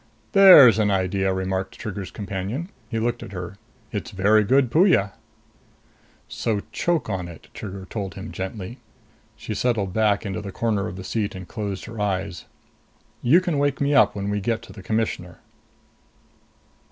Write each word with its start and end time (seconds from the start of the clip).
"There's 0.31 0.79
an 0.79 0.89
idea," 0.89 1.31
remarked 1.31 1.77
Trigger's 1.77 2.09
companion. 2.09 2.69
He 2.89 2.97
looked 2.97 3.21
at 3.21 3.33
her. 3.33 3.57
"It's 3.91 4.09
very 4.09 4.43
good 4.43 4.71
Puya." 4.71 5.11
"So 6.27 6.61
choke 6.71 7.07
on 7.07 7.27
it," 7.27 7.49
Trigger 7.53 7.85
told 7.87 8.15
him 8.15 8.31
gently. 8.31 8.79
She 9.35 9.53
settled 9.53 9.93
back 9.93 10.25
into 10.25 10.41
the 10.41 10.51
corner 10.51 10.87
of 10.87 10.95
the 10.95 11.03
seat 11.03 11.35
and 11.35 11.47
closed 11.47 11.85
her 11.85 11.99
eyes. 12.01 12.45
"You 13.21 13.41
can 13.41 13.59
wake 13.59 13.79
me 13.79 13.93
up 13.93 14.15
when 14.15 14.31
we 14.31 14.41
get 14.41 14.63
to 14.63 14.73
the 14.73 14.81
Commissioner." 14.81 15.37